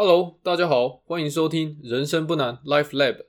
[0.00, 3.24] Hello，大家好，欢迎收听人生不难 Life Lab。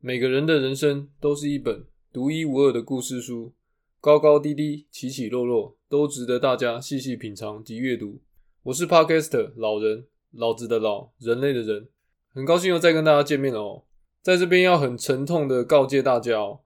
[0.00, 3.54] 每个人的人生都是一本独一无二的故事书，
[3.98, 8.20] 高高低低，起起落落，都值得大家细细品尝及阅读。
[8.64, 11.86] 我是 Podcaster 老人，老子的老，人类的人，
[12.32, 13.84] 很高兴又再跟大家见面了哦。
[14.20, 16.62] 在这边要很沉痛的告诫大家哦，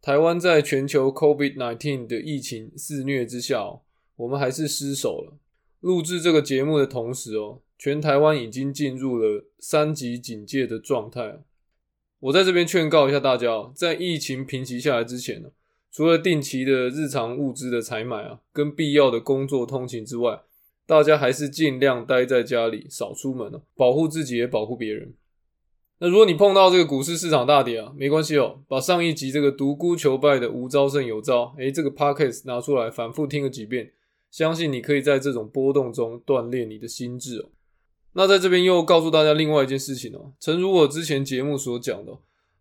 [0.00, 3.82] 台湾在全球 COVID-19 的疫情肆虐之下哦，
[4.14, 5.36] 我们还是失守了。
[5.80, 11.40] 录制这个节目的同时哦，全台湾已经进入了三级警戒的状态。
[12.20, 15.48] 我在这边劝告一下大家，在疫情平息下来之前呢，
[15.90, 20.42] 除了定期的日常物资的采买啊，跟必要的工作通勤之外，
[20.86, 25.14] 大家还是尽量待在家里，少出门哦，保护自己也保护别人。
[26.00, 33.90] 那如果你碰到这个股市市场大跌啊，没关系哦，把上一集这个独孤求败的无招胜有招，诶，这个 podcast 拿出来反复听个几遍，
[34.30, 37.50] 相信你可以在这种波动中锻炼你的心智哦。
[38.12, 42.16] 那在这边又告诉大家另外一件事情哦，诚如我之前节目所讲的，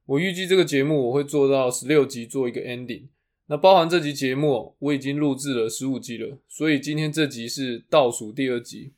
[0.07, 3.09] 我预计这个节目我会做到十六集做一个 ending。
[3.49, 8.91] 那包含这集节目，我已经录制了十五集了，所以今天这集是倒数第二集。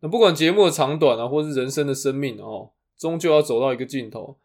[0.00, 4.36] 那不管节目的长短啊，或是人生的生命哦，终究要走到一个尽头。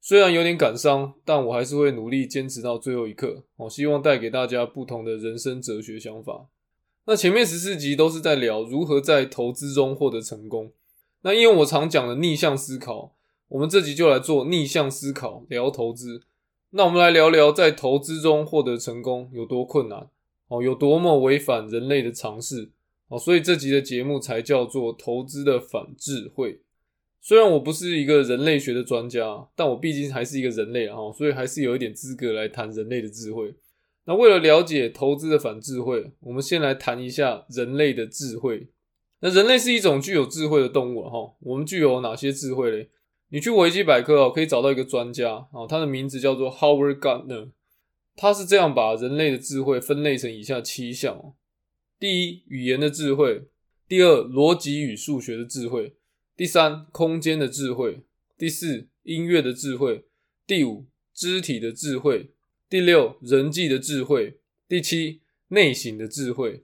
[0.00, 3.42] 虽然有点感伤，但我还是会努力坚持到最后一刻。
[3.56, 6.46] 我希望带给大家不同的人生哲学想法。
[7.06, 10.70] 那前面十四集都是在聊如何在投资中获得成功。
[11.22, 13.12] 那因为我常讲的逆向思考，
[13.48, 16.22] 我们这集就来做逆向思考，聊投资。
[16.76, 20.08] 那我们来聊聊在投资中获得成功有多困难
[20.48, 22.68] 哦，有多么违反人类的常识
[23.06, 26.62] 哦，所以这集的节目才叫做投资的反智慧。
[27.20, 33.54] 虽然我不是一个人类学的专家，但我毕竟还是一个人类啊，所以还是有一点资格来谈人类的智慧。
[34.06, 38.66] 那为了了解投资的反智慧，我们先来谈一下人类的智慧。
[39.20, 41.34] 那人类是一种具有智慧的动物哈。
[41.38, 42.90] 我们具有哪些智慧嘞？
[43.30, 47.50] 你去维基百科哦，可以找到一个专家啊，他的名字叫做 Howard Gardner。
[48.16, 51.34] 他是这样把人类的智慧分类成以下七项哦：
[51.98, 53.48] 第一，语言的智慧；
[53.88, 55.94] 第二，逻辑与数学的智慧；
[56.36, 58.02] 第三，空间的智慧；
[58.38, 60.04] 第四，音乐的智慧；
[60.46, 62.28] 第五，肢体的智慧；
[62.68, 64.34] 第六，人际的智慧；
[64.68, 66.62] 第七，内省的智慧。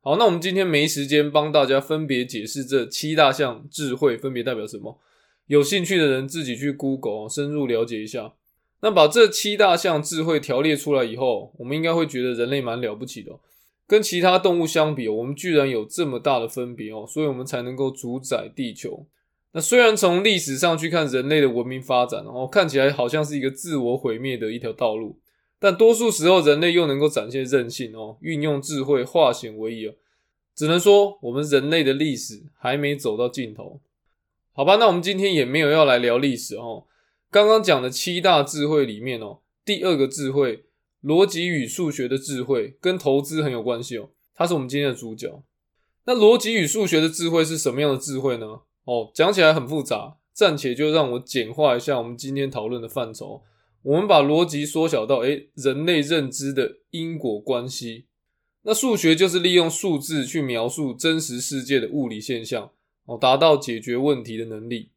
[0.00, 4.98] 好，那我们今天没时间帮大家分别解释这七大项智慧分别代表什么。
[5.46, 8.34] 有兴趣的人自己去 Google 深入了解一下。
[8.82, 13.32] 那把这七大项智慧条列出来以后，我们应该会觉得人类蛮了不起的。
[13.86, 19.04] 跟其他动物相比，我们居然有这么大的分别哦，所以我们才能够主宰地球。
[19.52, 25.18] 那虽然从历史上去看，人类的文明发展哦，看起来好像是一个自我毁灭的一条道路。
[25.58, 29.92] 但多数时候，人类又能够展现韧性哦，运用智慧化险为夷
[30.54, 33.80] 只能说，我们人类的历史还没走到尽头。
[34.52, 36.86] 好吧，那我们今天也没有要来聊历史哦。
[37.30, 40.64] 刚刚讲的七大智慧里面哦，第二个智慧——
[41.02, 44.10] 逻辑与数学的智慧，跟投资很有关系哦。
[44.34, 45.42] 它是我们今天的主角。
[46.04, 48.46] 那逻辑与数学的智慧是什么样的智慧呢？
[48.84, 53.42] 哦，讲起来很复杂，暂且就让我简化一下我们今天讨论的范畴。
[53.82, 58.06] 我们把逻辑缩小到，诶，人类认知的因果关系。
[58.62, 62.72] 那数学就是利用数字去描述真实世界的物理现象，
[63.06, 64.90] 哦，达到解决问题的能力。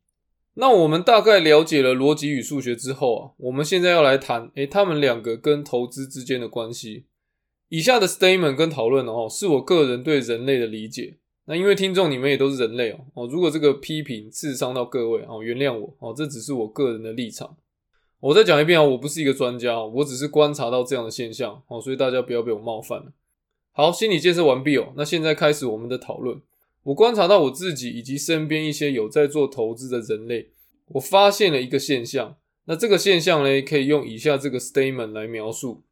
[0.56, 7.06] 那我们大概了解了逻辑与数学之后啊，我们现在要来谈，诶，他们两个跟投资之间的关系。
[7.70, 11.18] 以下的 statement 跟讨论哦，是我个人对人类的理解。
[11.46, 17.58] 那因为听众你们也都是人类哦，哦，如果这个批评刺伤到各位哦，原谅我哦，这只是我个人的立场。
[18.20, 23.12] 我再讲一遍啊，我不是一个专家，我只是观察到这样的现象哦，所以大家不要被我冒犯了。
[23.72, 26.40] 好，心理建设完毕哦，那现在开始我们的讨论。
[26.84, 30.50] 我观察到我自己以及身边一些有在做投资的人类，
[30.90, 32.38] 我发现了一个现象。
[32.66, 35.84] 那这个现象呢，可以用以下这个 statement 来描述：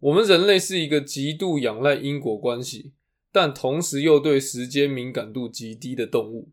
[0.00, 2.92] 我们人类是一个极度仰赖因果关系，
[3.32, 6.50] 但同时又对时间敏感度极低的动物。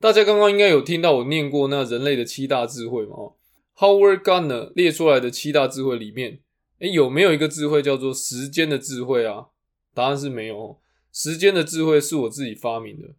[0.00, 3.32] 大家刚刚应该有听到我念过那人类的七大智慧嘛
[3.78, 6.40] ？Howard Gardner 列出来的七大智慧里面，
[6.80, 9.46] 诶，有没有一个智慧叫做时间的智慧啊？
[9.94, 10.78] 答案是没有。
[11.14, 13.14] 时间的智慧是我自己发明的。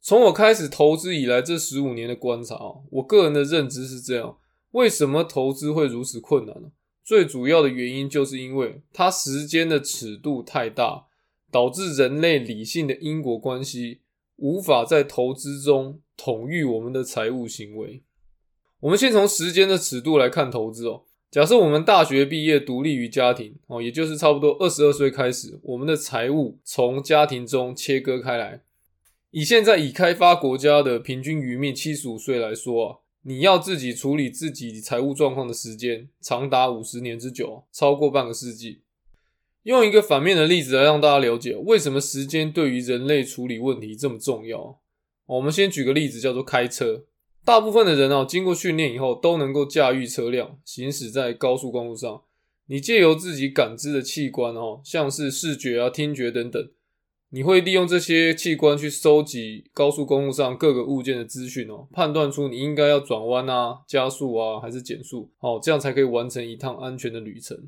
[0.00, 2.56] 从我开始投资以来，这十五年的观察，
[2.90, 4.38] 我个人的认知是这样：
[4.70, 6.70] 为什么投资会如此困难呢？
[7.04, 11.06] 最主要的原因就是因为它时间的尺度太大，
[11.50, 14.02] 导致人类理性的因果关系
[14.36, 18.04] 无法在投资中统御我们的财务行为。
[18.78, 21.02] 我们先从时间的尺度来看投资哦。
[21.30, 28.62] 假设我们大学毕业，独立于家庭哦，也就是差不多二十二岁开始，我们的财务从家庭中切割开来。
[29.30, 38.80] 以现在已开发国家的平均余命七十五岁来说啊，你要自己处理自己财务状况的时间长达五十年之久，超过半个世纪。
[39.62, 44.80] 用一个反面的例子来让大家了解为什么时间对于人类处理问题这么重要。
[45.26, 47.04] 我们先举个例子，叫做开车。
[47.44, 52.22] 大部分的人哦，经过训练以后都能够驾驭车辆行驶在高速公路上。
[52.66, 56.70] 你借由自己感知的器官哦，像是视觉啊、听觉等等，
[57.30, 67.58] 你会利用这些器官去收集高速公路上各个物件的资讯哦，判断出你应该要转弯啊、加速啊还是减速，哦，这样才可以完成一趟安全的旅程。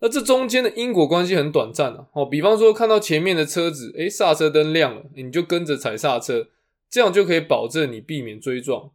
[0.00, 6.48] 那这中间的因果关系很短暂啊，哦，比方说看到前面的车子，诶，刹车灯亮了，你就跟着踩刹车，
[6.88, 8.90] 这样就可以保证你避免追撞。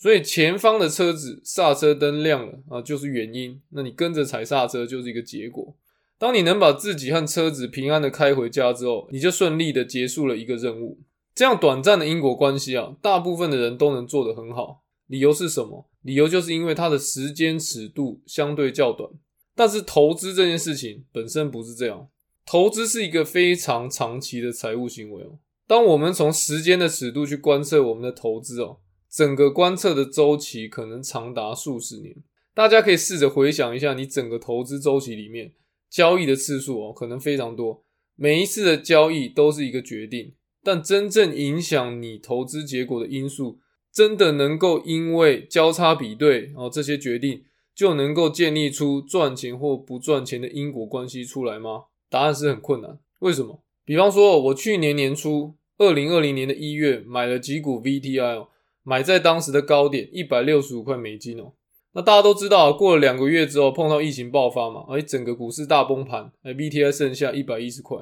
[0.00, 3.60] 所以前方的车子刹车灯亮了啊，就是原因。
[3.68, 5.76] 那你跟着踩刹车就是一个结果。
[6.18, 10.98] 当你能把自己和车子平安的开回家之后，你就顺利的结束了一个任务。
[11.34, 14.82] 这样短暂的因果关系啊，大部分的人都能做得很好。
[15.06, 15.90] 理由是什么？
[16.00, 19.10] 理由就是因为它的时间尺度相对较短。
[19.54, 22.08] 但是投资这件事情本身不是这样，
[22.46, 25.38] 投资是一个非常长期的财务行为哦。
[25.66, 28.78] 当我们从时间的尺度去观测我们的投资哦。
[29.10, 32.14] 整个观测的周期可能长达数十年，
[32.54, 35.52] 大家可以试着回想一下，你整个投资周期里面
[35.90, 37.82] 交易的次数哦，可能非常多，
[38.14, 43.58] 每一次的交易都是一个决定，但真正影响你投资结果的因素，
[43.92, 47.42] 真的能够因为交叉比对哦这些决定
[47.74, 51.86] 就能够建立出赚钱或不赚钱的因果关系出来吗？
[52.08, 52.98] 答案是很困难。
[53.18, 53.62] 为什么？
[53.84, 58.48] 比方说，我去年年初，二零二零年的一月买了几股 VTI 哦。
[58.90, 61.52] 买在当时的高点一百六十五块美金哦，
[61.92, 67.98] 那大家都知道，过了两个月之后碰到疫情爆发嘛，而整个股市大崩盘，哎，BTI 剩下一百一十块。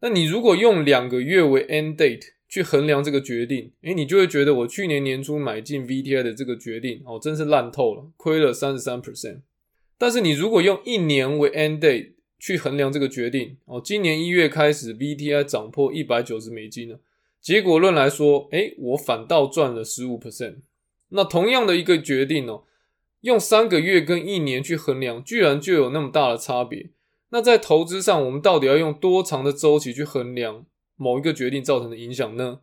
[0.00, 9.42] 那你如果用两个月为 end date 去衡量这个决定，哎，你就会觉得我去年年初买进 VTI 的这个决定哦，真是烂透了，亏了三十三 percent。
[9.96, 16.98] 但是你如果用一年为 end date 去衡量这个决定哦，今年一月开始 VTI 涨破一百九十美金了。
[17.42, 20.58] 结果论来说，哎，我反倒赚了十五 percent。
[21.08, 22.62] 那同样的一个决定哦，
[23.22, 26.90] 用三个月跟一年去衡量，居然就有那么大的差别。
[27.30, 30.64] 那在投资上，我们到底要用多长的周期去衡量
[30.96, 32.60] 某一个决定造成的影响呢？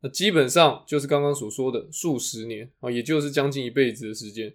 [0.00, 4.54] 那基本上就是刚刚所说的数十年啊，也就是将近一辈子的时间，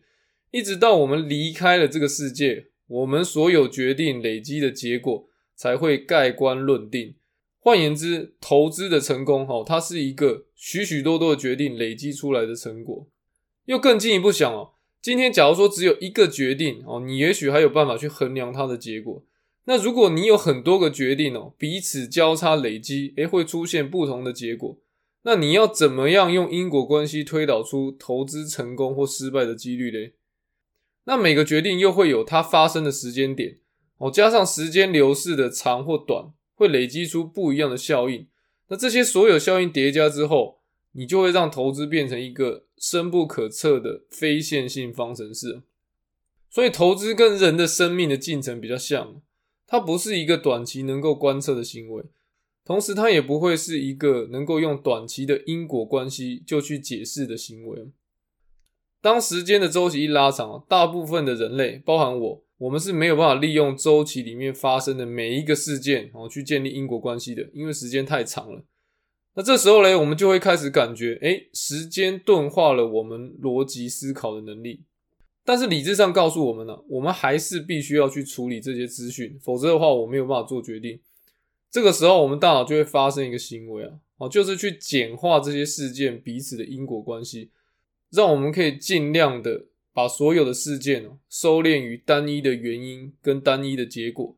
[0.49, 7.13] 一直到我们离开了这个世界，我们所有决定累积的结果才会盖棺论定。
[7.67, 13.09] 换言之，投资的成功，哈，它是一个许许多多的决定累积出来的成果。
[13.65, 14.71] 又更进一步想哦，
[15.01, 19.21] 今天假如说只有一个决定哦，你也许还有办法去衡量它的结果。
[19.65, 24.77] 那如果你有很多个决定哦，彼此交叉累积，诶，会出现不同的结果。
[25.23, 30.13] 那你要怎么样用因果关系推导出投资成功或失败的几率嘞？
[31.03, 33.57] 那每个决定又会有它发生的时间点
[33.97, 36.31] 哦，加上时间流逝的长或短。
[36.57, 38.27] 会累积出不一样的效应，
[38.69, 40.61] 那这些所有效应叠加之后，
[40.93, 45.61] 你就会让投资变成一个深不可测的非线性方程式。
[46.49, 49.21] 所以，投资跟人的生命的进程比较像，
[49.67, 52.05] 它不是一个短期能够观测的行为，
[52.65, 57.91] 同时它也不会是一个能够用短期的因果关系就去解释的行为。
[58.99, 62.46] 当时间的周期一拉长，大部分的人类，包含我。
[62.59, 68.65] 我们是没有办法利用周期里面发生的每一个事件哦去建立因果关系的，因为时间太长了。
[69.35, 74.85] 那这时候嘞，我们就会开始感觉，哎，时间钝化了我们逻辑思考的能力。
[75.45, 80.99] 但是理智上告诉我们呢，我们还是必须要去处理这些资讯，否则的话，我没有办法做决定。
[81.69, 87.51] 这个时候，我们大脑就会发生一个行为啊，哦，就是去简化这些事件彼此的因果关系，
[88.09, 89.67] 让我们可以尽量的。
[89.97, 94.37] 把所有的事件哦收敛于单一的原因跟单一的结果。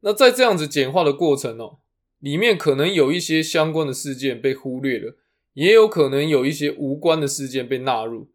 [0.00, 1.78] 那在这样子简化的过程哦，
[2.18, 5.16] 里面可能有一些相关的事件被忽略了，
[5.54, 8.28] 也有可能有一些无关的事件被纳入，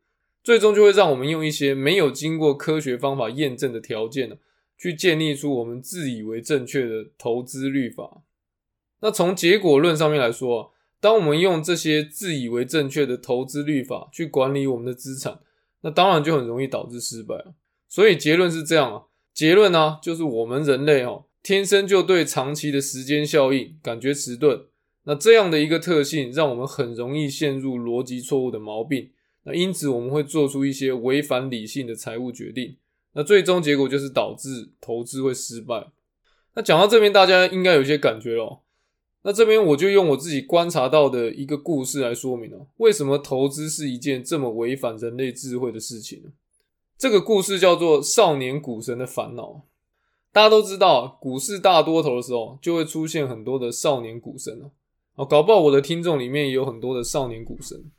[0.44, 4.38] 最终就会让我们用一些没有经过科学方法验证的条件呢，
[4.80, 8.24] 去建立出我们自以为正确的投资律法。
[9.02, 15.42] 那从结果论上面来说，当我们用这些自以为正确的投资律法去管理我们的资产。
[15.82, 17.54] 那当然就很容易导致失败了。
[17.88, 19.04] 所以结论是这样啊，
[19.34, 24.66] 结论呢就是我们人类哦天生就对长期的时间效应感觉迟钝，
[25.04, 29.12] 那这样的一个特性，让我们很容易陷入逻辑错误的毛病。
[29.44, 32.76] 那因此我们会做出一些违反理性的财务决定。
[33.14, 35.88] 那最终结果就是导致投资会失败。
[36.54, 38.64] 那讲到这边，大家应该有些感觉咯。
[39.28, 46.30] 那这边我就用我自己观察到的一个故事来说明哦，为什么投资是一件这么违反人类智慧的事情呢？
[46.98, 49.44] 这个故事叫做《少年股神的烦恼》。
[50.32, 54.62] 大家都知道，股市大多头的时候，就会出现很多的少年股神
[55.16, 55.26] 哦。
[55.26, 57.92] 搞不好我的听众里面也有很多的少年股神。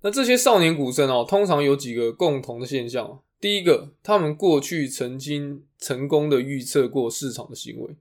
[0.00, 3.20] 那这些少年股神哦，通常有几个共同的现象。
[3.38, 7.94] 第一个，他们过去曾经成功的预测过市场的行为。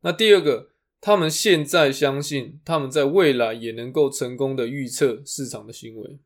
[0.00, 6.18] 那第二个，他们现在相信他们在未来也能够成功的预测市场的行为。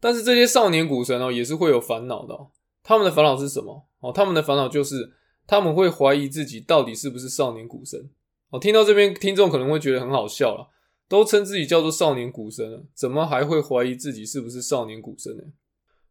[0.00, 2.34] 但是这些少年股神哦，也是会有烦恼的。
[2.82, 3.88] 他们的烦恼是什么？
[4.00, 5.12] 哦，他们的烦恼就是
[5.46, 8.08] 他们会怀疑自己到底是不是少年股神。
[8.50, 10.70] 哦，听到这边，听众可能会觉得很好笑了。
[11.08, 15.42] 都称自己叫做少年股神了，怎么还会怀疑自己是不是少年股神呢？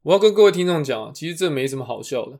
[0.01, 2.39] 我要跟各位听众讲啊，其实这没什么好笑的。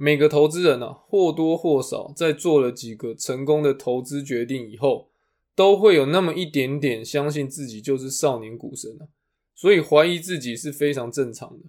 [0.00, 5.10] 每个投资人呢，或多或少在做了几个成功的投资决定以后，
[5.56, 9.08] 都会有那么一点点相信自己就是少年股神了，
[9.56, 11.64] 所以怀疑自己是非常正常的。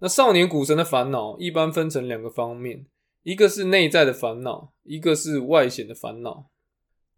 [0.00, 2.86] 那少年股神的烦恼一般分成两个方面，
[3.22, 6.50] 一个是内在的烦恼，一个是外显的烦恼。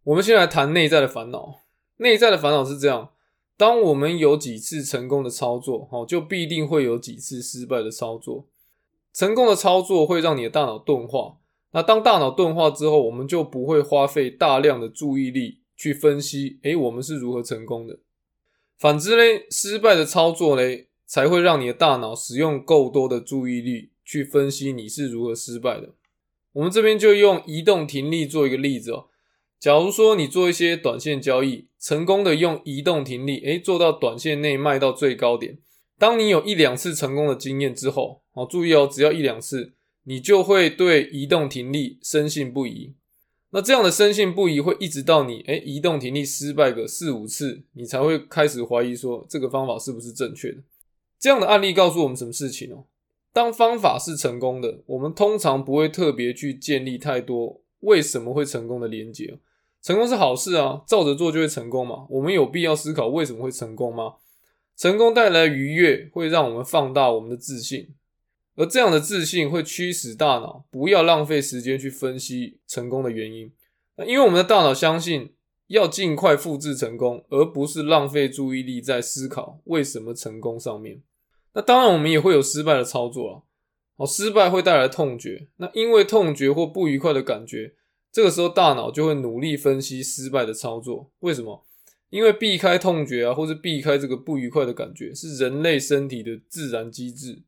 [0.05, 1.63] 我们先来谈内在的烦恼。
[1.97, 3.13] 内在的烦恼是这样：
[3.57, 8.49] 当我们有几次成功的操作，哦，就必定会有几次失败的操作。
[9.13, 11.37] 成功的操作会让你的大脑钝化，
[11.73, 17.99] 那当大脑钝化之后，我们就不会花费大量的注意力去分析，诶，我们是如何成功的。
[18.79, 25.91] 反之嘞，失败的操作嘞，才会让你的大脑使用够多的注意力去分析你是如何失败的。
[26.55, 29.07] 我们这边就用移动停利做一个例子哦。
[29.61, 35.59] 假如说你做一些短线交易，成功的用移动停利，诶，做到短线内卖到最高点。
[35.99, 39.73] 当你有一两次成功的经验之后，好，注意哦，只要一两次，
[40.05, 42.95] 你就会对移动停力深信不疑。
[43.51, 50.59] 那这样的深信不疑会一直到你，诶，移动停力失败个四五次，你才会开始怀疑说这个方法是不是正确的。
[51.19, 52.87] 这样的案例告诉我们什么事情哦？
[53.35, 59.39] 当方法是成功的，我们通常不会特别去建立太多为什么会成功的连接。
[59.83, 62.07] 成功是好事啊，照着做就会成功嘛。
[62.09, 64.15] 我们有必要思考为什么会成功吗？
[64.77, 67.89] 成功带来愉悦，会让我们放大我们的自信，
[68.55, 73.51] 而这样的自信会驱使大脑不要浪费时间去分析成功的原因。
[73.97, 75.33] 那因为我们的大脑相信
[75.69, 81.03] 要尽快复制成功，而不是浪费注意力在思考为什么成功上面。
[81.55, 83.43] 那当然，我们也会有失败的操作啊。
[83.97, 87.75] 好，失败会带来痛觉，那因为痛觉或不愉快的感觉。
[88.11, 91.11] 这个时候，大脑就会努力分析失败的操作。
[91.21, 91.65] 为什么？
[92.11, 97.43] 因为避开痛觉啊，或是避开这个不愉快的感觉，是人类身体的自然机制。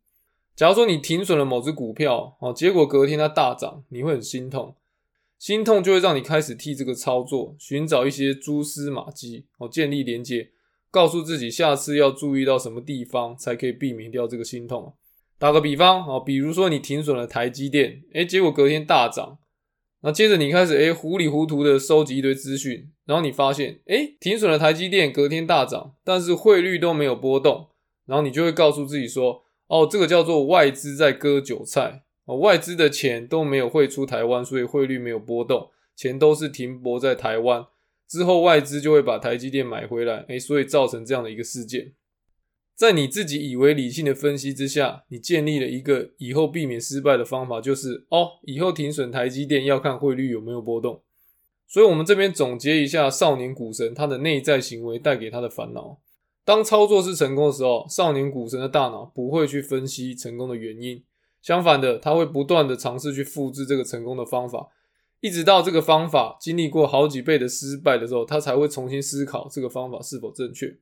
[0.56, 4.76] 假如说你停损了某只股票，哦，结果隔天它大涨，你会很心痛，
[5.38, 10.50] 心痛就会让你开始替这个操作寻找一些蛛丝马迹，哦，建立连接，
[10.90, 14.94] 告诉自己下次要注意到什么地方，才可以避免掉这个心痛。
[15.38, 19.38] 打个比方，哦，比如说你停损了台积电，诶，结果隔天大涨。
[20.02, 27.68] 那接着你开始诶糊里糊涂的收集一堆资讯，然后你发现诶停损了台积电隔天大涨，但是汇率都没有波动，
[28.06, 37.66] 然后你就会告诉自己说，哦这个叫做外资在割韭菜，哦外资的钱都没有汇出台湾，所以汇率没有波动，钱都是停泊在台湾，
[38.08, 41.92] 之后外资就会把台积电买回来，诶所以造成这样的一个事件。
[42.76, 51.00] 在你自己以为理性的分析之下，你建立了一个以后避免失败的方法，就是哦，以后停损台积电要看汇率有没有波动。
[51.68, 55.98] 所以，我们这边总结一下，少年股神他的内在行为带给他的烦恼。
[56.44, 61.02] 当操作是成功的时候，少年股神的大脑不会去分析成功的原因，
[61.40, 64.68] 相反的，他会不断的尝试去复制这个成功的方法，
[65.20, 70.76] 一直到这个方法经历过好几倍的失败的时候，他才会重新思考这个方法是否正确。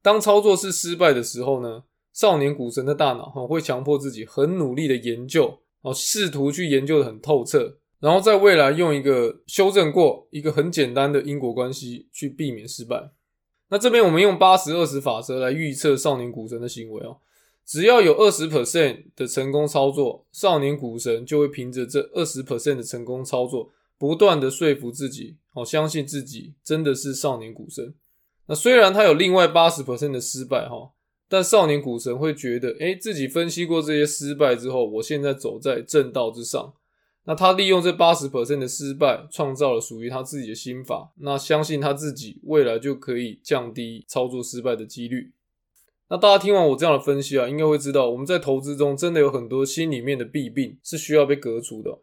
[0.00, 13.10] 当操作是失败的时候呢，少年股神的大脑哈会强迫自己很努力的研究哦，试图去研究的很透彻，然后在未来用一个修正过一个很简单的因果关系去避免失败。
[13.70, 17.18] 那这边我们用八十二十法则来预测少年股神的行为哦，
[17.64, 27.94] 只要有二十 percent 的成功操作，少年股神就会凭着这二十 percent 的成功操作，不断的说服自己哦，相信自己真的是少年股神。
[28.46, 30.90] 那虽然他有另外八十 percent 的失败哈，
[31.28, 36.74] 但少年股神会觉得，哎，自己分析过这些失败之后，我现在走在正道之上，
[37.24, 41.12] 那他利用这八十 percent 的失败，创造了属于他自己的心法。
[41.18, 45.32] 那相信他自己未来就可以降低操作失败的几率。
[46.08, 52.00] 那大家听完我这样的分析啊，应该会知道我们在投资中真的有很多心里面的弊病是需要被革除的。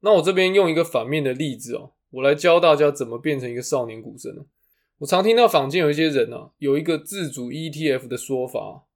[0.00, 4.34] 那我这边用一个反面的例子哦，我来教大家怎么变成一个少年股神
[4.98, 8.86] 我常听到坊间有一些人啊，有一个自主 ETF 的说法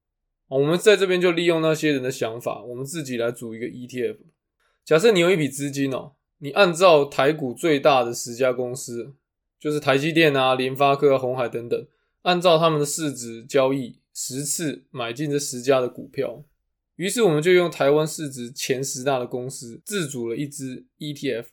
[0.48, 4.16] 我们在这边就利用那些人的想法，我们自己来组一个 ETF。
[4.84, 9.14] 假设你有一笔资金哦，你按照台股最大的十家公司，
[9.58, 11.86] 就是台积电啊、联发科、红海等等，
[12.22, 16.44] 按照他们的市值交易十次买进这十家的股票。
[16.96, 21.46] 于是我们就用台湾市值前十大的公司自组了一支 ETF，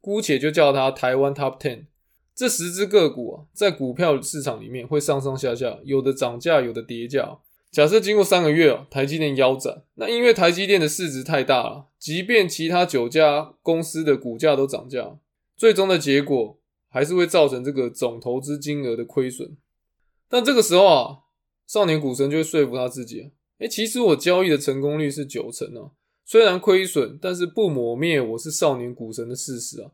[0.00, 1.86] 姑且就叫它台湾 Top Ten。
[2.34, 7.38] 这十只个股啊，在股票市场里面会上上下下，有的涨价，有的跌价。
[7.70, 15.18] 假设经过三个月哦，台积电腰斩，那因为台积电的市值太大了，即便其他九家公司的股价都涨价，
[15.56, 16.58] 最终的结果
[16.90, 19.56] 还是会造成这个总投资金额的亏损。
[20.28, 21.20] 但这个时候啊，
[21.66, 25.92] 少年股神就会说服他自己：，哎，其实我交易的成功率是九成啊，
[26.26, 29.92] 虽然亏损，但是不抹灭我是少年股神的事实啊。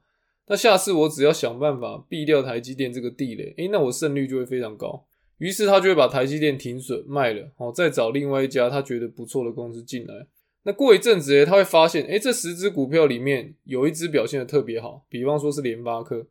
[0.49, 5.07] 那下次我只要想办法避掉台积电这个地雷，诶，那我胜率就会非常高。
[5.39, 10.27] 于是他就会把台积电停损卖了，哦，再找另外一家他觉得不错的公司进来。
[10.65, 16.27] 那过一阵子，诶，他会发现，诶，这十只股票里面有一只表现的特别好，比方说是联发科。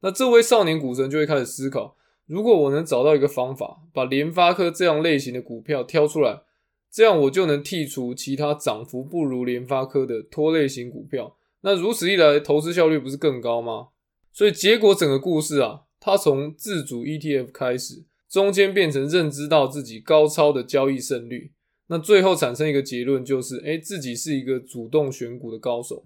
[0.00, 6.42] 那这位少年股神就会开始思考：如果我能找到一个方法，把联发科这样类型的股票挑出来，
[6.90, 11.36] 这样我就能剔除其他涨幅不如联发科的拖累型股票。
[11.62, 13.88] 那如此一来，投资效率不是更高吗？
[14.32, 18.04] 所以结果整个故事啊，他从自主 ETF 开始。
[18.28, 21.52] 中间变成认知到自己高超的交易胜率，
[21.94, 26.04] 那最后产生一个结论就是，哎，自己是一个主动选股的高手。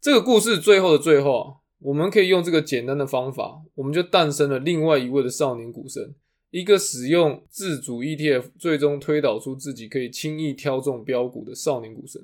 [0.00, 6.14] 这个故事最后的最后啊，我们可以用这个简单的方法，我们就诞生了另外一位的少年股神，
[6.52, 12.22] 一个使用自主 ETF 最终推导出自己可以轻易挑中标股的少年股神。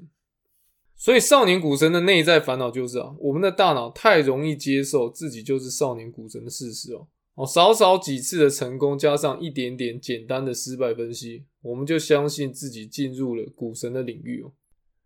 [0.95, 7.09] 所以，少年股神的内在烦恼就是啊，我们的大脑太容易接受自己就是少年股神的事实哦。
[7.35, 14.53] 哦，少少几次的成功，加上一点点简单的失败分析，我们就相信自己进入了股神的领域哦。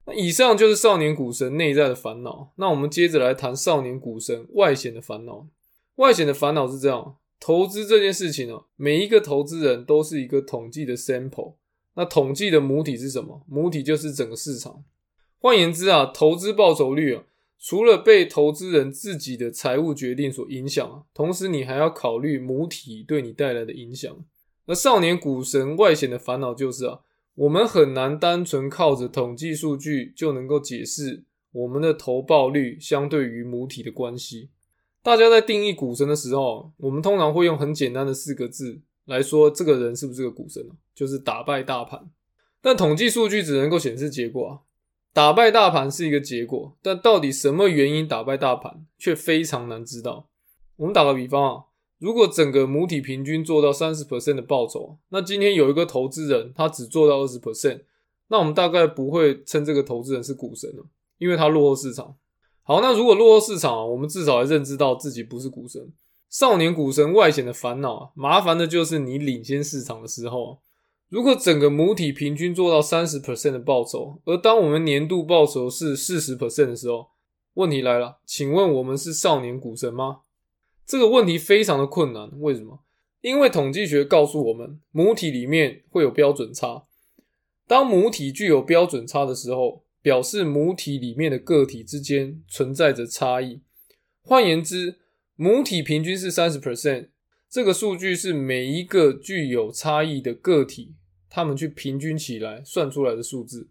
[0.07, 2.53] 那以上就是少年股神内在的烦恼。
[2.57, 5.47] 那我们接着来谈少年股神外显的烦恼。
[5.97, 11.55] 外显的烦恼是这样：投资这件事情呢，每一个投资人都是一个统计的 sample。
[11.95, 13.45] 那统计的母体是什么？
[13.49, 14.85] 母体就是整个市场。
[15.38, 17.25] 换言之啊，投资报酬率啊。
[17.57, 24.23] 除了被投资人自己的财务决定所影响啊同时你还要考虑母体对你带来的影响。
[24.66, 27.00] 而少年股神外显的烦恼就是啊，
[27.35, 34.50] 我们很难单纯靠着统计数据就能够解释我们的投报率相对于母体的关系。
[35.03, 42.11] 大家在定义股神的时候，我们通常会用很简单的四个字来说这个人是不是个股神就是打败大盘。
[42.62, 44.61] 但统计数据只能够显示结果啊。
[45.12, 50.29] 打败大盘是一个结果，但到底什么原因打败大盘，却非常难知道。
[50.74, 51.64] 我们打个比方啊，
[51.98, 57.83] 如果整个母体平均做到三十 percent 的报酬，那今天有一个投资人他只做到二十 percent，
[58.28, 60.85] 那我们大概不会称这个投资人是股神了，
[61.18, 62.16] 因为他落后市场。
[62.62, 65.92] 好，那如果落后市场，我们至少还认知到自己不是股神。
[66.30, 70.59] 少年股神外显的烦恼啊，麻烦的就是你领先市场的时候。
[71.11, 77.07] 如果整个母体平均做到三十 percent 的报酬，而当我们年度报酬是四十 percent 的时候，
[77.52, 80.22] 问题来了，请问我们是少年股神吗？
[80.87, 82.85] 这个问题非常的困难，为什么？
[83.23, 86.85] 因为统计学告诉我们，母体里面会有标准差。
[87.66, 93.62] 当母体具有标准差的时候，表示母体里面的个体之间存在着差异。
[94.20, 94.99] 换言之，
[95.37, 97.09] 母体平均是三十 percent。
[97.49, 100.97] 这个数据是每一个具有差异的个体，
[101.31, 103.70] 他们去平均起来算出来的数字。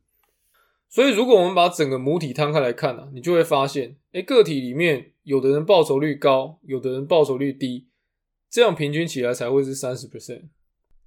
[0.94, 7.88] 所以，如果我们把整个母体摊开来看呢，你就会发现，哎，个体里面有的人报酬率高，有的人报酬率低，
[8.48, 10.50] 这样平均起来才会是三十 percent。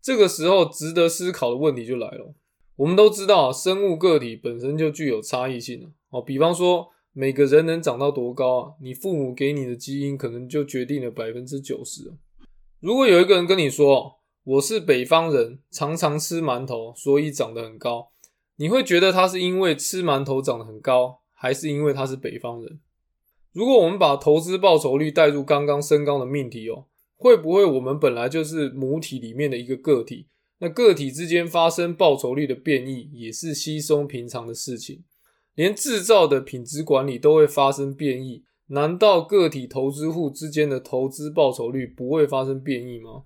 [0.03, 2.35] 这个时候，值得思考的问题就来了。
[2.75, 8.73] 我们都知道，生物个体本身就具有差异性哦，比方说，每个人能长到多高啊？
[8.83, 12.13] 你父母给你的基因可能就决定了百分之九十。
[12.81, 18.11] 如果有一个人跟你说我是北方人，常常吃馒头，所以长得很高，
[18.57, 22.81] 你会觉得他是因为吃馒头长得很高，还是因为他是北方人？
[23.53, 30.29] 如果我们把投资报酬率带入刚刚升高的命题哦，会不会我们本来就是母体里面的一个个体？
[30.59, 35.05] 那个体之间发生报酬率的变异，也是稀松平常的事情。
[35.55, 43.25] 连制造的品质管理都会发生变异，难道个体投资户之间的投资报酬率不会发生变异吗？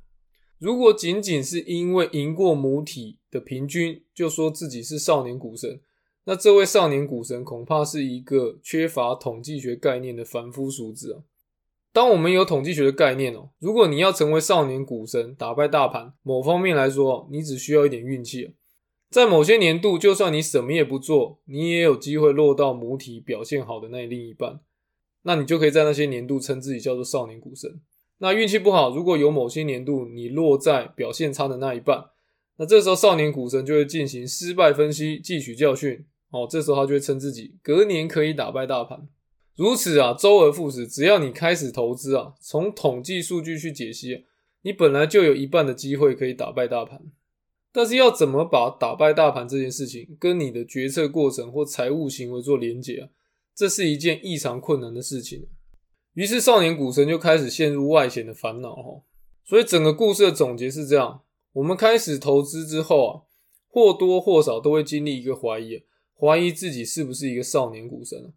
[0.60, 5.80] 如果仅仅是因为赢过母体的平均，就说自己是少年股神，
[6.24, 11.24] 那这位少年股神恐怕是一个缺乏统计学概念的凡夫俗子啊！
[11.94, 18.52] 当我们有统计学的概念哦，如果你要成为少年股神，打败大盘，某方面来说，你只需要一点运气。
[19.08, 24.60] 在某些年度，就算你什么也不做，你也有机会落到母体表现好的那另一半，
[25.22, 27.80] 那你就可以在那些年度称自己叫做少年股神。
[28.22, 32.10] 那运气不好，如果有某些年度你落在表现差的那一半，
[32.56, 36.04] 那这时候少年股神就会进行失败分析，汲取教训。
[36.30, 39.08] 哦，这时候他就会称自己隔年可以打败大盘。
[39.56, 44.26] 如此啊，周而复始，只要你开始投资啊，从统计数据去解析，
[44.62, 47.02] 你本来就有一半的机会可以打败大盘。
[47.72, 53.08] 但是要怎么把打败大盘这件事情跟你的决策过程或财务行为做连结啊？
[53.54, 55.46] 这是一件异常困难的事情。
[56.20, 59.00] 于是少年股神就开始陷入外显的烦恼哈。
[59.42, 61.22] 所以整个故事的总结是这样：
[61.54, 63.22] 我们开始投资之后啊，
[63.70, 65.82] 或多或少都会经历一个怀疑，
[66.14, 68.34] 怀疑自己是不是一个少年股神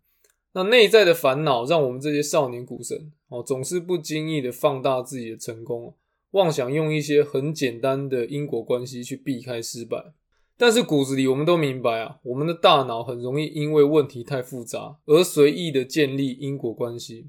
[0.54, 5.94] 那内在的烦恼让我们这些少年股神哦，总是不经意的放大自己的成功
[6.32, 10.14] 妄想用一些很简单的因果关系去避开失败，
[10.58, 17.28] 但是骨子里我们都明白啊，我们的大脑很容易因为问题太复杂而随意的建立因果关系。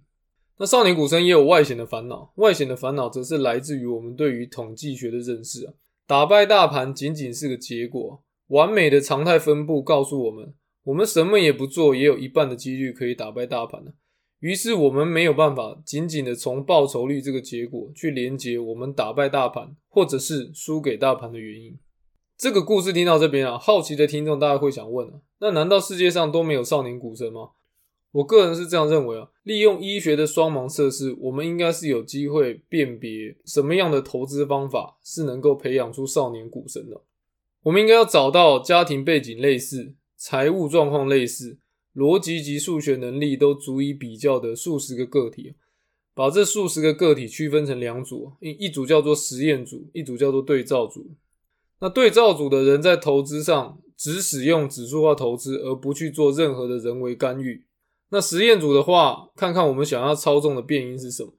[0.56, 5.74] 那少年股神也有外显的烦恼，外显的烦恼则是来自于我们对于统计学的认识啊。
[6.06, 13.92] 打败大盘仅仅是个结果，完美的常态分布告诉我们，我们什么也不做，也有一半的几率可以打败大盘呢。
[14.40, 21.78] 于是我们没有办法仅仅的从报酬率这个结果去连接我们打败大盘或者是输给大盘的原因。
[22.36, 27.50] 这个故事听到这边啊，好奇的听众大家会想问啊，那难道世界上都没有少年股神吗？
[28.14, 37.00] 我个人是这样认为啊，利用医学的双盲测试，我们应该是有机会辨别什么样的投资方法是能够培养出少年股神的。
[37.64, 41.58] 我们应该要找到家庭背景类似、财务状况类似。
[41.92, 45.54] 逻辑及数学能力都足以比较的数十个个体，
[46.14, 51.12] 把这数十个个体区分成两组，一一组叫做实验组，一组叫做对照组。
[51.80, 57.64] 那对照组的人在投资上只使用指数化投资，而不去做任何的人为干预。
[58.10, 61.32] 那实验组的话，看看我们想要操纵的变因是什么。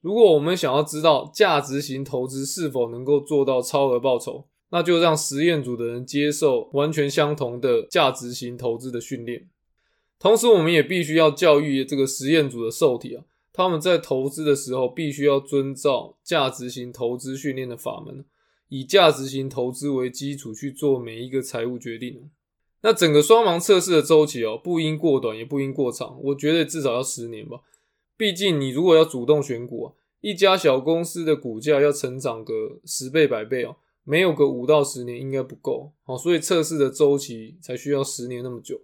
[0.00, 9.48] 如果我们想要知道价值型投资是否能够做到超额报酬，那就让实验组的人接受完全相同的价值型投资的训练。
[10.18, 18.24] 同时，我们也必须要教育这个实验组的受体啊，他们在投资的时候必须要遵照价值型投资训练的法门，
[18.68, 22.30] 以价值型投资为基础去做每一个财务决定。
[22.82, 27.60] 那整个双盲测试的周期哦，不应过短，也不应过长，我觉得至少要十年吧。
[28.16, 35.92] 毕竟你如果要主动选股啊，一家小公司的股价要成长个十倍、百倍哦，没有个五到十年应该不够。
[36.04, 38.80] 好，所以测试的周期才需要十年那么久。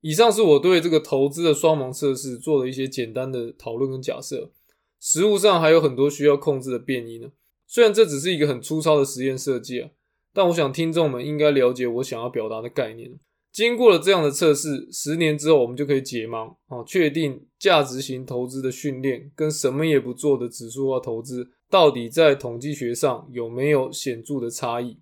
[0.00, 4.50] 以上是我对这个投资的双盲测试做了一些简单的讨论跟假设，
[4.98, 7.32] 实物上还有很多需要控制的变异呢。
[7.66, 9.90] 虽然这只是一个很粗糙的实验设计啊，
[10.32, 13.18] 但我想听众们应该了解我想要表达的概念。
[13.52, 25.00] 经过了这样的测试，十年之后我们就可以解盲啊，确定价值型投资的训练跟什么也不做的指数化投资到底在统计学上有没有显著的差异？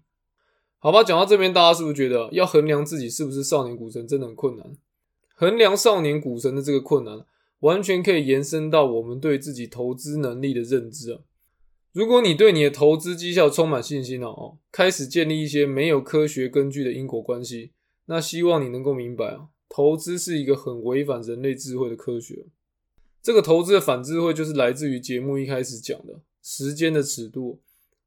[0.79, 4.77] 好吧，讲到这边，大家是不是觉得要衡量自己是不是少年股神真的很困难？
[5.35, 7.27] 衡量少年股神的这个困难，
[7.61, 11.21] 完全可以延伸到我们对自己投资能力的认知啊。
[11.99, 17.73] 如果你对你的投资绩效充满信心了哦，开始建立一些没有科学根据的因果关系，
[18.07, 22.47] 那希望你能够明白啊，投资是一个很违反人类智慧的科学。
[23.21, 27.61] 这个投资的反智慧就是来自于节目一开始讲的时间的尺度。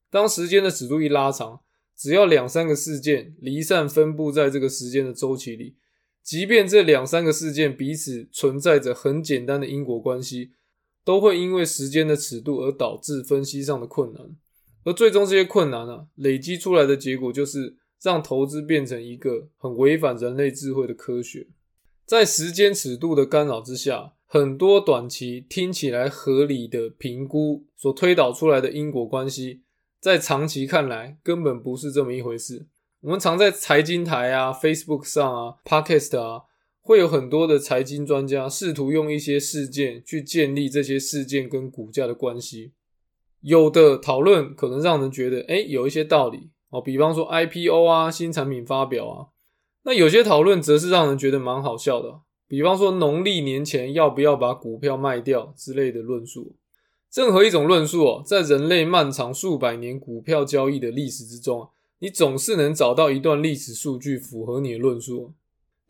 [0.10, 1.60] 当时间的尺度一拉长，
[1.94, 5.76] 只要两三个事件离散分布在这个时间的周期里。
[6.24, 10.52] 即便这两三个事件彼此存在着很简单的因果关系，
[11.04, 14.36] 都会因为时间的尺度而导致分析上的困难，
[14.84, 21.48] 而最终这些困难啊累积出来的结果，就是让投资变成一个很违反人类智慧的科学。
[22.06, 29.62] 在时间尺度的干扰之下，很多短期听起来合理的评估所推导出来的因果关系，
[30.00, 32.68] 在长期看来根本不是这么一回事。
[33.02, 36.44] 我们常在财经台啊、Facebook 上啊、Podcast 啊，
[36.82, 42.74] 会有很多的财经专家试图用一些事件去建立这些事件跟股价的关系。
[43.42, 46.82] 有的讨论可能让人觉得，哎，有一些道理哦。
[46.82, 49.28] 比方说 IPO 啊、新产品发表啊，
[49.84, 56.56] 那有些讨论则是让人觉得蛮好笑的，比方说农历年前要不要把股票卖掉之类的论述。
[57.14, 61.68] 任何一种论述哦，在人类漫长数百年股票交易的历史之中，
[62.00, 65.34] 你总是能找到一段历史数据符合你的论述。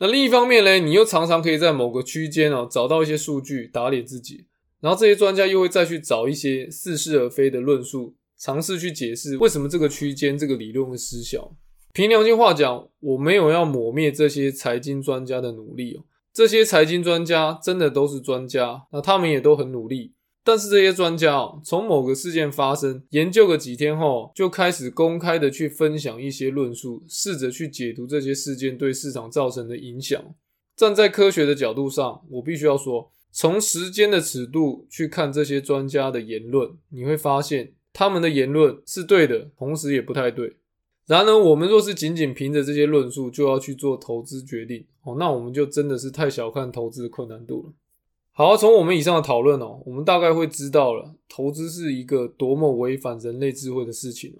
[0.02, 4.48] 那另一方面呢，你又常常可以在某个区间哦找到一些数据打脸自己，
[4.80, 11.56] 然后这些专家又会再去找一些似是而非的论述，尝试去解释为什么这个区间这个理论会失效。
[11.94, 20.14] 凭良心话讲，我没有要抹灭这些财经专家的努力哦，这些财经专家真的都是专家，那他们也都很努力。
[20.44, 30.20] 但是这些专家哦，从某个事件发生研究个几天后，就开始公开的去分享一些论述，试着去解读这些事件对市场造成的影响。
[30.76, 40.58] 站在科学的角度上，我必须要说，从时间的尺度去看这些专家的言论，你会发现他们的言论是对的，同时也不太对。
[41.06, 47.74] 然而，我们若是仅仅凭着这些论述就要去做投资决定哦，那我们就真的是太小看投资的困难度了。
[48.42, 54.36] 好，从我们以上的讨论哦，我们大概会知道了，投资是一个多么违反人类智慧的事情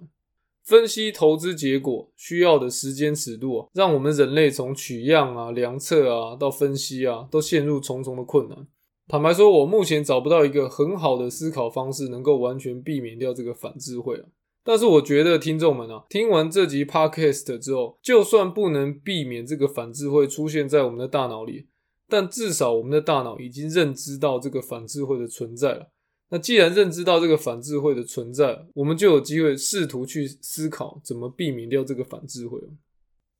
[0.64, 8.66] 分析投资结果需要的时间尺度，让我们人类从取样啊、量测啊到分析啊，都陷入重重的困难。
[9.06, 14.24] 坦白说，我目前找不到一个很好的思考方式，能够完全避免掉这个反智慧啊
[14.64, 21.66] 但是，我觉得听众们啊，听完这集 podcast 之后，就算不能避免这个反智慧出现在我们的大脑里。
[22.12, 25.88] 但至少我们的大脑已经认知到这个反智慧的存在了。
[26.28, 32.60] 那既然认知到这个反智慧的存在，我们就有机会试图去思考怎么避免掉这个反智慧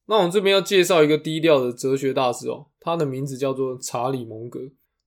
[0.06, 4.60] 那我们这边要介绍一个低调的哲学大师哦，他的名字叫做查理蒙格。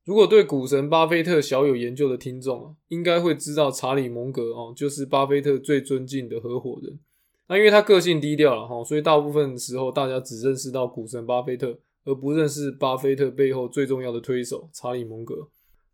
[0.03, 6.99] 如果对股神巴菲特小有研究的听众啊，应该会知道查理蒙格哦，就是巴菲特最尊敬的合伙人。
[7.47, 11.75] 那因为他个性低调了哈，所以大部分时候大家只认识到股神巴菲特。
[12.05, 15.49] 而不认识巴菲特背后最重要的推手查理蒙格。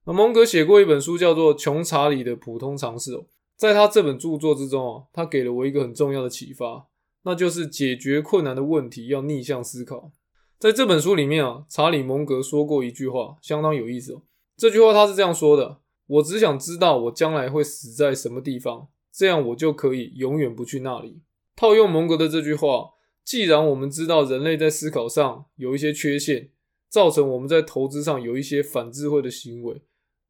[0.06, 3.12] 那蒙格写过一本书，叫做《穷查理的普通常识》。
[3.56, 6.88] 在他这本著作之中啊，他给了我一个很重要的启发，
[7.24, 10.12] 那就是解决困难的问题要逆向思考。
[10.60, 14.24] 在这本书里面啊，查理蒙格说过一句话，相当有意思哦。
[14.58, 21.21] 这句话他是这样说的：“我只想知道我将来会死在什么地方，这样我就可以永远不去那里。”
[21.56, 22.89] 套用蒙格的这句话。
[23.23, 26.49] 既然我们知道人类在思考上有一些缺陷，
[26.89, 29.81] 造成我们在投资上有一些反智慧的行为，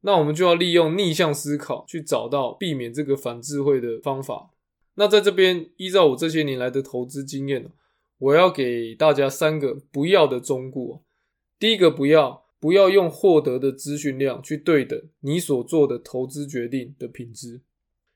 [0.02, 4.50] 那我们就要利用逆向思考去找到避免这个反智慧的方法。
[4.94, 7.70] 那在这边，依照我这些年来的投资经验
[8.18, 11.02] 我要给大家三个不要的忠告。
[11.58, 17.62] 第一个，不要不要用获得的资讯量去对等你所做的投资决定的品质。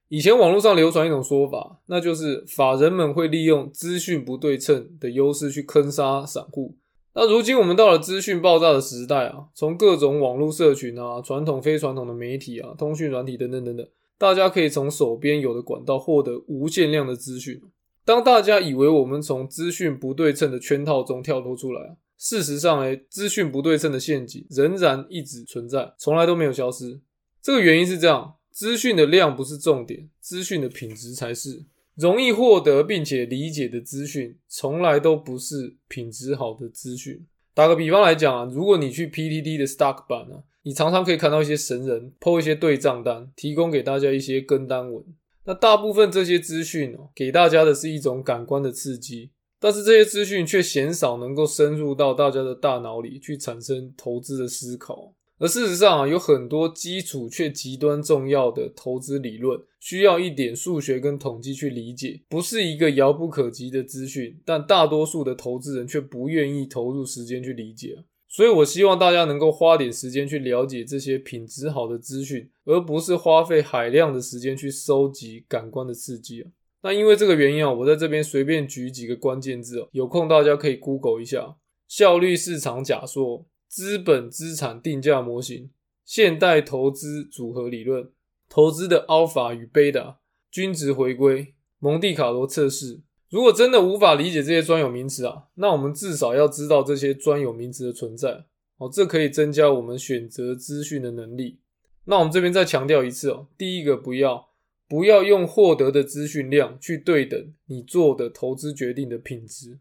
[0.09, 6.77] 以前网络上流传一种说法，那就是法人们会利用资讯不对称的优势去坑杀散户。
[7.15, 17.61] 那如今我们到了资讯爆炸的时代啊，从各种网络社群啊、传统非传统的媒体啊、通讯软体等等等等，大家可以从手边有的管道获得无限量的资讯。
[18.05, 27.01] 当大家以为我们从资讯不对称的圈套中跳脱出来，事实上，哎，资讯不对称的陷阱仍然一直存在，从来都没有消失。
[27.43, 28.36] 这个原因是这样。
[28.57, 31.67] 资讯的量不是重点，资讯的品质才是。
[31.95, 37.27] 容易获得并且理解的资讯，从来都不是品质好的资讯。
[37.53, 45.05] 打个比方来讲啊，如果你去 PTT 的 Stock 版啊，你常常可以看到一些神人 PO 一些对账单，提供给大家一些跟单文。
[45.45, 55.13] 那大部分这些资讯哦，给大家的是一种感官的刺激，但是这些资讯却鲜少能够深入到大家的大脑里去产生投资的思考。
[55.39, 64.41] 而事实上啊，有很多基础却极端重要的投资理论，需要一点数学跟统计去理解，不是一个遥不可及的资讯。
[64.47, 68.05] 但大多数的投资人却不愿意投入时间去理解。
[68.29, 76.51] 所以我希望大家能够花点时间去了解这些品质好的资讯，而不是花费海量的时间去收集感官的刺激啊。
[76.83, 83.45] 那因为这个原因啊，我在这边随便举几个关键字哦，有空大家可以 Google 一下效率市场假说。
[83.77, 85.69] 资本资产定价模型、
[86.03, 88.09] 现代投资组合理论、
[88.49, 90.15] 投资的 alpha 与 beta、
[90.51, 93.03] 均值回归、蒙地卡罗测试。
[93.29, 98.47] 如果真的无法理解这些专有名词啊，那我们至少要知道这些专有名词的存在
[98.79, 101.59] 哦，这可以增加我们选择资讯的能力。
[102.07, 104.49] 那我们这边再强调一次哦，第一个不要
[104.89, 109.81] 不要用获得的资讯量去对等你做的投资决定的品质。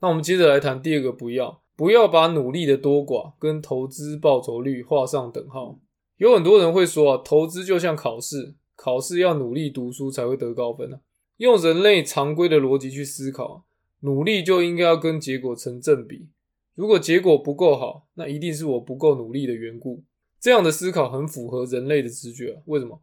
[0.00, 1.59] 那我们接着来谈第二个不要。
[1.80, 5.78] 不要把努力的多寡跟投资报酬率画上等号。
[6.18, 11.00] 有很多人会说啊，投资就像考试，考试要努力读书才会得高分啊。
[11.38, 13.64] 用人类常规的逻辑去思考，
[14.00, 16.28] 努力就应该要跟结果成正比。
[16.74, 20.02] 如果结果不够好，那一定是我不够努力的缘故。
[20.38, 22.62] 这样的思考很符合人类的直觉啊。
[22.66, 23.00] 为什么？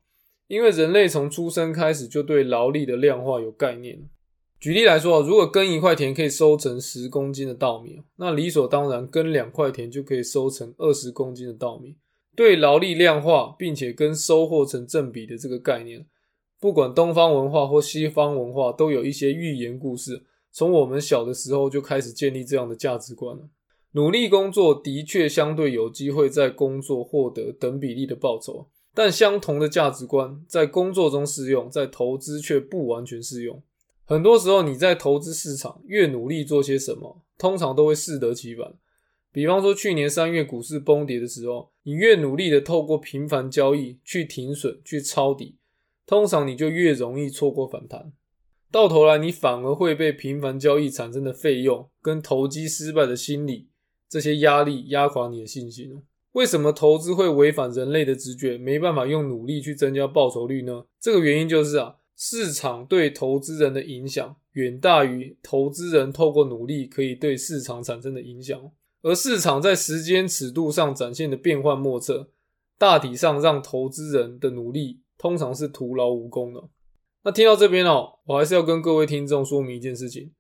[0.48, 4.08] 因为人类从出生开始就对劳力的量化有概念。
[4.60, 11.96] 举例来说，如果耕一块田可以收成十公斤的稻米，那理所当然耕两块田就可以收成二十公斤的稻米。
[12.36, 16.08] 对劳力量化，并且跟收获成正比的这个概念，
[16.60, 20.24] 不管东方文化或西方文化，都有一些寓言故事。
[20.52, 23.50] 从我们小的时候就开始建立这样的价值观了。
[23.92, 33.62] 努力工作的确相对有机会在工作获得等比例的报酬，但相同的价值观在工作中适用，在投资却不完全适用。
[34.10, 38.74] 很多时候，你在投资市场越努力做些什么，通常都会适得其反。
[39.34, 45.58] 比方说，去年三月股市崩跌的时候，你越努力的透过频繁交易去停损、去抄底，
[46.06, 48.14] 通常你就越容易错过反弹。
[48.72, 53.68] 到头来，你反而会被频繁交易产生的费用跟投机失败的心理
[54.08, 56.02] 这些压力压垮你的信心。
[56.32, 60.86] 为什么投资会违反人类的直觉，没办法用努力去增加报酬率呢？
[61.02, 61.96] 这个原因就是啊。
[62.20, 68.60] 市场对投资人的影响远大于投资人透过努力可以对市场产生的影响，
[69.04, 72.32] 而市场在时间尺度上展现的变幻莫测，
[72.80, 76.68] 大体上让投资人的努力通常是徒劳无功的。
[77.24, 80.32] 那听到这边哦，我还是要跟各位听众说明一件事情：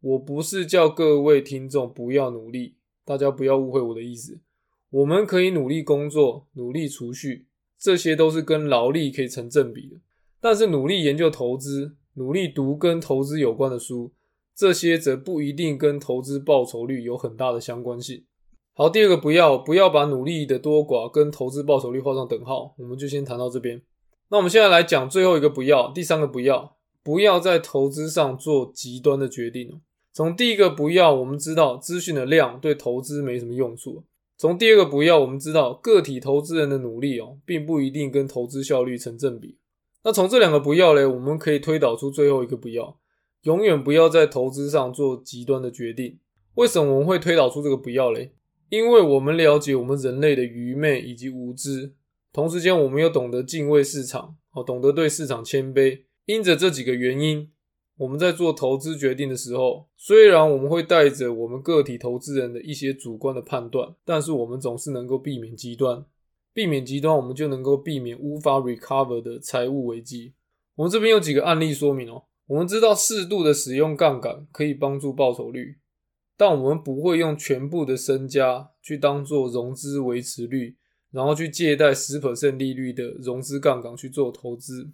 [0.00, 4.40] 我不是叫各位听众不要努力，大家不要误会我的意思。
[4.88, 9.96] 我们可以努力工作、努力储蓄，这些都是跟劳力可以成正比的。
[10.40, 14.12] 但是努力研究投资，努力读跟投资有关的书，
[14.54, 18.24] 这些则不一定跟投资报酬率有很大的相关性。
[18.74, 23.82] 好，第二个不要不要把努力的多寡跟投资报酬率画上等号，我们就先谈到这边。
[24.30, 29.80] 那我们现在来讲最后一个不要，第三个不要，不要在投资上做极端的决定。
[30.12, 34.04] 从第一个不要，我们知道资讯的量对投资没什么用处。
[34.36, 39.56] 从第二个不要，我们知道个体投资人的努力哦，并不一定跟投资效率成正比。
[40.08, 42.98] 那从这两个不要嘞，我们可以推导出最后一个不要，
[43.42, 46.18] 永远不要在投资上做极端的决定。
[46.54, 48.32] 为什么我们会推导出这个不要嘞？
[48.70, 51.92] 因为我们了解我们人类的愚昧以及无知，
[52.32, 56.04] 同时间我们又懂得敬畏市场，哦，懂得对市场谦卑。
[56.24, 57.50] 因着这几个原因，
[57.98, 66.06] 我们在做投资决定的时候，虽然我们会带着我们个体投资人的一些主观的判断，但是我们总是能够避免极端。
[66.58, 70.32] 避免极端，我们就能够避免无法 recover 的财务危机。
[70.74, 72.24] 我们这边有几个案例说明哦。
[72.48, 75.76] 我们知道适度的使用杠杆可以帮助报酬率，
[76.36, 80.76] 但我们不会用全部的身家去当做融资维持率，
[81.12, 84.90] 然后去借贷十 percent 利率的融资杠杆去做投资。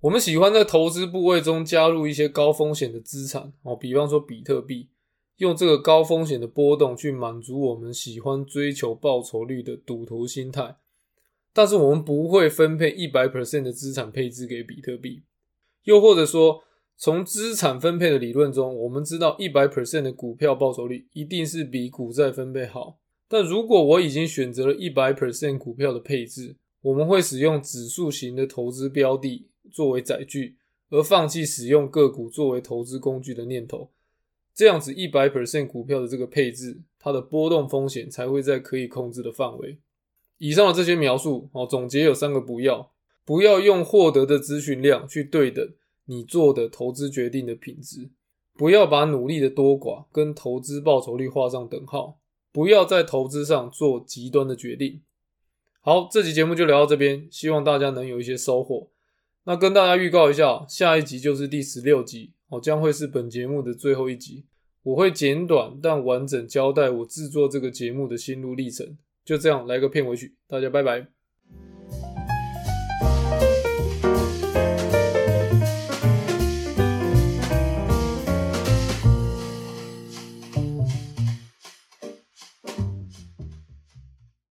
[0.00, 4.88] 我们喜欢在投资部位中加入一些高风险的资产哦，比方说比特币，
[5.36, 10.74] 用这个高风险的波动去满足我们喜欢追求报酬率的赌徒心态。
[11.54, 15.22] 但是我们不会分配一百 percent 的资产配置给比特币，
[15.84, 16.64] 又或者说，
[16.96, 22.98] 从资产分配的理论中，我们知道一百 percent 的股票报酬率一定是比股债分配好。
[23.28, 30.56] 但如果我已经选择了一百 percent 股票的配置，我们会使用指数型的投资标的作为载具，
[30.90, 33.90] 而放弃使用个股作为投资工具的念头。
[34.54, 39.78] 这样子一百 percent 股票的这个配置，它的波动风险才会在可以控制的范围。
[40.44, 42.90] 以上的这些描述，哦，总结有三个不要：
[43.24, 45.66] 不要用获得的资讯量去对等
[46.04, 48.10] 你做的投资决定的品质；
[48.54, 52.18] 不要把努力的多寡跟投资报酬率画上等号；
[52.52, 55.00] 不要在投资上做极端的决定。
[55.80, 58.90] 好，这集节目就聊到这边，希望大家能有一些收获。
[59.44, 64.44] 那跟大家预告一下，下一集就是第十六集，哦，将会是本节目的最后一集。
[64.82, 68.98] 我会简短但完整交代我制作这个节目的心路历程。
[69.24, 71.13] 就这样来个片尾曲，大家拜拜。